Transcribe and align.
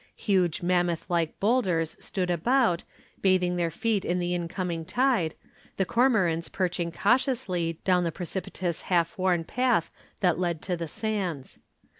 Huge 0.17 0.63
mammoth 0.63 1.05
like 1.11 1.39
boulders 1.39 1.95
stood 1.99 2.31
about, 2.31 2.83
bathing 3.21 3.55
their 3.55 3.69
feet 3.69 4.03
in 4.03 4.17
the 4.17 4.33
incoming 4.33 4.83
tide, 4.83 5.35
the 5.77 5.85
cormorants 5.85 6.49
perching 6.51 6.91
cautiously 6.91 7.77
down 7.83 8.03
the 8.03 8.11
precipitous 8.11 8.81
half 8.89 9.15
worn 9.19 9.43
path 9.43 9.91
that 10.21 10.39
led 10.39 10.59
to 10.63 10.75
the 10.75 10.87
sands. 10.87 11.59